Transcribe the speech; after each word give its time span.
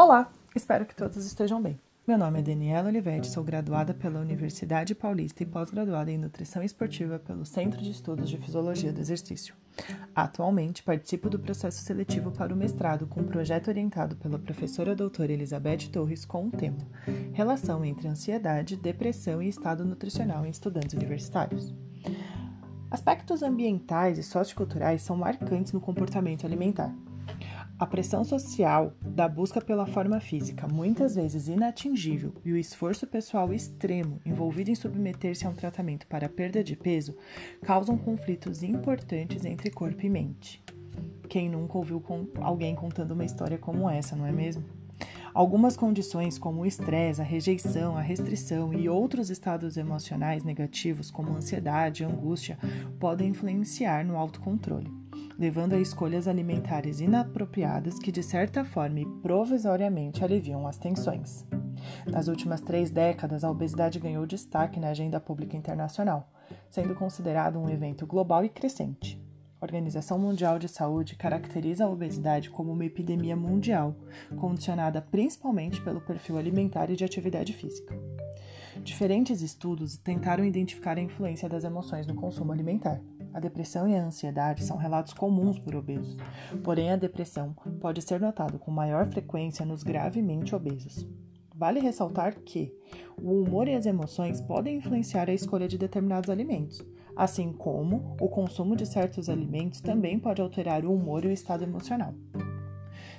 Olá, 0.00 0.32
espero 0.54 0.86
que 0.86 0.94
todos 0.94 1.26
estejam 1.26 1.60
bem. 1.60 1.76
Meu 2.06 2.16
nome 2.16 2.38
é 2.38 2.42
Daniela 2.42 2.88
Olivetti, 2.88 3.26
sou 3.26 3.42
graduada 3.42 3.92
pela 3.92 4.20
Universidade 4.20 4.94
Paulista 4.94 5.42
e 5.42 5.46
pós-graduada 5.46 6.08
em 6.08 6.16
Nutrição 6.16 6.62
Esportiva 6.62 7.18
pelo 7.18 7.44
Centro 7.44 7.82
de 7.82 7.90
Estudos 7.90 8.30
de 8.30 8.38
Fisiologia 8.38 8.92
do 8.92 9.00
Exercício. 9.00 9.56
Atualmente, 10.14 10.84
participo 10.84 11.28
do 11.28 11.40
processo 11.40 11.82
seletivo 11.82 12.30
para 12.30 12.54
o 12.54 12.56
mestrado 12.56 13.08
com 13.08 13.22
um 13.22 13.26
projeto 13.26 13.66
orientado 13.66 14.14
pela 14.14 14.38
professora 14.38 14.94
doutora 14.94 15.32
Elizabeth 15.32 15.88
Torres 15.90 16.24
com 16.24 16.46
o 16.46 16.50
tema 16.52 16.86
Relação 17.32 17.84
entre 17.84 18.06
ansiedade, 18.06 18.76
depressão 18.76 19.42
e 19.42 19.48
estado 19.48 19.84
nutricional 19.84 20.46
em 20.46 20.50
estudantes 20.50 20.94
universitários. 20.94 21.74
Aspectos 22.88 23.42
ambientais 23.42 24.16
e 24.16 24.22
socioculturais 24.22 25.02
são 25.02 25.16
marcantes 25.16 25.72
no 25.72 25.80
comportamento 25.80 26.46
alimentar. 26.46 26.94
A 27.78 27.86
pressão 27.86 28.24
social 28.24 28.92
da 29.00 29.28
busca 29.28 29.60
pela 29.60 29.86
forma 29.86 30.18
física, 30.18 30.66
muitas 30.66 31.14
vezes 31.14 31.46
inatingível, 31.46 32.34
e 32.44 32.50
o 32.50 32.56
esforço 32.56 33.06
pessoal 33.06 33.52
extremo 33.52 34.20
envolvido 34.26 34.68
em 34.68 34.74
submeter-se 34.74 35.46
a 35.46 35.48
um 35.48 35.54
tratamento 35.54 36.04
para 36.08 36.28
perda 36.28 36.64
de 36.64 36.74
peso 36.74 37.16
causam 37.62 37.96
conflitos 37.96 38.64
importantes 38.64 39.44
entre 39.44 39.70
corpo 39.70 40.04
e 40.04 40.10
mente. 40.10 40.60
Quem 41.28 41.48
nunca 41.48 41.78
ouviu 41.78 42.02
alguém 42.40 42.74
contando 42.74 43.12
uma 43.12 43.24
história 43.24 43.58
como 43.58 43.88
essa, 43.88 44.16
não 44.16 44.26
é 44.26 44.32
mesmo? 44.32 44.64
Algumas 45.32 45.76
condições, 45.76 46.36
como 46.36 46.62
o 46.62 46.66
estresse, 46.66 47.20
a 47.20 47.24
rejeição, 47.24 47.96
a 47.96 48.00
restrição 48.00 48.74
e 48.74 48.88
outros 48.88 49.30
estados 49.30 49.76
emocionais 49.76 50.42
negativos, 50.42 51.12
como 51.12 51.36
ansiedade 51.36 52.02
e 52.02 52.06
angústia, 52.06 52.58
podem 52.98 53.28
influenciar 53.28 54.04
no 54.04 54.16
autocontrole 54.16 54.90
levando 55.38 55.74
a 55.74 55.78
escolhas 55.78 56.26
alimentares 56.26 57.00
inapropriadas 57.00 57.98
que, 57.98 58.10
de 58.10 58.22
certa 58.22 58.64
forma 58.64 59.00
e 59.00 59.06
provisoriamente, 59.22 60.24
aliviam 60.24 60.66
as 60.66 60.76
tensões. 60.76 61.46
Nas 62.06 62.26
últimas 62.26 62.60
três 62.60 62.90
décadas, 62.90 63.44
a 63.44 63.50
obesidade 63.50 64.00
ganhou 64.00 64.26
destaque 64.26 64.80
na 64.80 64.88
agenda 64.88 65.20
pública 65.20 65.56
internacional, 65.56 66.28
sendo 66.68 66.94
considerado 66.94 67.58
um 67.58 67.70
evento 67.70 68.04
global 68.04 68.44
e 68.44 68.48
crescente. 68.48 69.22
A 69.60 69.64
Organização 69.64 70.18
Mundial 70.18 70.58
de 70.58 70.68
Saúde 70.68 71.16
caracteriza 71.16 71.84
a 71.84 71.90
obesidade 71.90 72.50
como 72.50 72.72
uma 72.72 72.84
epidemia 72.84 73.36
mundial, 73.36 73.94
condicionada 74.36 75.00
principalmente 75.02 75.80
pelo 75.82 76.00
perfil 76.00 76.38
alimentar 76.38 76.90
e 76.90 76.96
de 76.96 77.04
atividade 77.04 77.52
física. 77.52 77.94
Diferentes 78.82 79.42
estudos 79.42 79.96
tentaram 79.96 80.44
identificar 80.44 80.96
a 80.96 81.00
influência 81.00 81.48
das 81.48 81.64
emoções 81.64 82.06
no 82.06 82.14
consumo 82.14 82.52
alimentar. 82.52 83.00
A 83.32 83.40
depressão 83.40 83.88
e 83.88 83.94
a 83.94 84.04
ansiedade 84.04 84.64
são 84.64 84.76
relatos 84.76 85.12
comuns 85.12 85.58
por 85.58 85.76
obesos, 85.76 86.16
porém 86.62 86.90
a 86.90 86.96
depressão 86.96 87.54
pode 87.80 88.02
ser 88.02 88.20
notada 88.20 88.58
com 88.58 88.70
maior 88.70 89.06
frequência 89.06 89.64
nos 89.64 89.82
gravemente 89.82 90.54
obesos. 90.54 91.06
Vale 91.54 91.80
ressaltar 91.80 92.36
que 92.36 92.72
o 93.20 93.42
humor 93.42 93.66
e 93.66 93.74
as 93.74 93.84
emoções 93.84 94.40
podem 94.40 94.76
influenciar 94.76 95.28
a 95.28 95.34
escolha 95.34 95.66
de 95.66 95.76
determinados 95.76 96.30
alimentos, 96.30 96.80
assim 97.16 97.52
como 97.52 98.16
o 98.20 98.28
consumo 98.28 98.76
de 98.76 98.86
certos 98.86 99.28
alimentos 99.28 99.80
também 99.80 100.18
pode 100.18 100.40
alterar 100.40 100.84
o 100.84 100.94
humor 100.94 101.24
e 101.24 101.28
o 101.28 101.32
estado 101.32 101.64
emocional. 101.64 102.14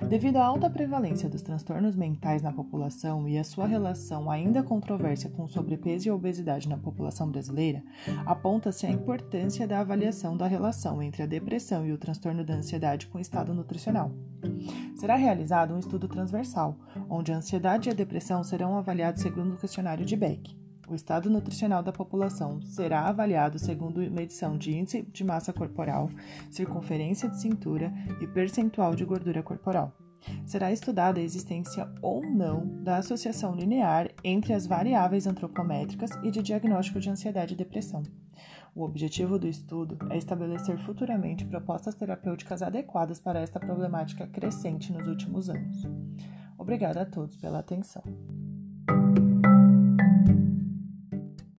Devido 0.08 0.38
à 0.38 0.45
alta 0.45 0.69
prevalência 0.69 1.30
dos 1.30 1.42
transtornos 1.42 1.95
mentais 1.95 2.42
na 2.42 2.52
população 2.52 3.28
e 3.28 3.38
a 3.38 3.44
sua 3.44 3.67
relação 3.67 4.31
ainda 4.31 4.64
controversa 4.64 5.30
com 5.30 5.47
sobrepeso 5.47 6.08
e 6.08 6.11
obesidade 6.11 6.69
na 6.69 6.78
população 6.78 7.30
brasileira, 7.30 7.83
aponta-se 8.25 8.86
a 8.86 8.91
importância 8.91 9.67
da 9.67 9.80
avaliação 9.80 10.38
da 10.38 10.47
relação 10.47 11.03
entre 11.03 11.23
a 11.23 11.28
depressão 11.28 11.86
e 11.86 11.91
o 11.91 11.97
transtorno 11.97 12.44
da 12.44 12.56
ansiedade 12.56 13.08
com 13.08 13.17
o 13.17 13.22
estado 13.22 13.53
nutricional. 13.53 14.11
Será 14.95 15.16
realizado 15.16 15.73
um 15.73 15.80
estudo 15.80 16.08
transversal, 16.08 16.78
onde 17.09 17.31
a 17.31 17.38
ansiedade 17.38 17.89
e 17.89 17.91
a 17.91 17.95
depressão 17.95 18.44
serão 18.44 18.78
avaliados 18.78 19.22
segundo 19.22 19.53
o 19.53 19.57
questionário 19.57 20.06
de 20.06 20.16
Beck. 20.16 20.59
O 20.89 20.95
estado 20.95 21.29
nutricional 21.29 21.83
da 21.83 21.91
população 21.91 22.59
será 22.63 23.01
avaliado 23.01 23.59
segundo 23.59 24.00
medição 24.09 24.57
de 24.57 24.75
índice 24.75 25.03
de 25.03 25.23
massa 25.23 25.53
corporal, 25.53 26.09
circunferência 26.50 27.29
de 27.29 27.39
cintura 27.39 27.94
e 28.19 28.25
percentual 28.25 28.95
de 28.95 29.05
gordura 29.05 29.44
corporal. 29.44 29.95
Será 30.47 30.72
estudada 30.72 31.19
a 31.19 31.23
existência 31.23 31.88
ou 32.01 32.25
não 32.25 32.66
da 32.83 32.97
associação 32.97 33.55
linear 33.55 34.09
entre 34.23 34.51
as 34.51 34.66
variáveis 34.66 35.28
antropométricas 35.28 36.09
e 36.23 36.31
de 36.31 36.41
diagnóstico 36.41 36.99
de 36.99 37.09
ansiedade 37.09 37.53
e 37.53 37.57
depressão. 37.57 38.01
O 38.73 38.83
objetivo 38.83 39.38
do 39.38 39.47
estudo 39.47 39.97
é 40.09 40.17
estabelecer 40.17 40.79
futuramente 40.79 41.45
propostas 41.45 41.94
terapêuticas 41.94 42.63
adequadas 42.63 43.19
para 43.19 43.39
esta 43.39 43.59
problemática 43.59 44.25
crescente 44.28 44.91
nos 44.91 45.07
últimos 45.07 45.49
anos. 45.49 45.88
Obrigada 46.57 47.01
a 47.01 47.05
todos 47.05 47.38
pela 47.38 47.59
atenção. 47.59 48.03